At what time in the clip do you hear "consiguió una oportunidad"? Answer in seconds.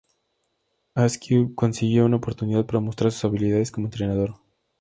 1.53-2.65